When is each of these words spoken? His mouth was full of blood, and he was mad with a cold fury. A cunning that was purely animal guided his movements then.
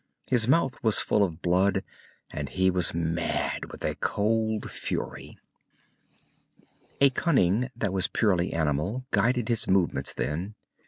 His 0.31 0.47
mouth 0.47 0.81
was 0.81 0.99
full 0.99 1.23
of 1.23 1.43
blood, 1.43 1.83
and 2.31 2.49
he 2.49 2.71
was 2.71 2.91
mad 2.91 3.65
with 3.71 3.85
a 3.85 3.93
cold 3.93 4.71
fury. 4.71 5.37
A 6.99 7.11
cunning 7.11 7.69
that 7.75 7.93
was 7.93 8.07
purely 8.07 8.51
animal 8.51 9.05
guided 9.11 9.47
his 9.47 9.67
movements 9.67 10.11
then. 10.11 10.55